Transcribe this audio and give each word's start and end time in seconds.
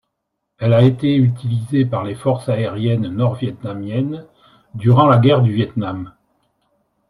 Elle 0.57 0.73
a 0.73 0.81
été 0.81 1.15
utilisée 1.15 1.85
par 1.85 2.03
les 2.03 2.15
forces 2.15 2.49
aériennes 2.49 3.05
nord-vietnamiennes 3.07 4.25
durant 4.73 5.05
la 5.05 5.19
guerre 5.19 5.43
du 5.43 5.53
Viêtnam. 5.53 6.15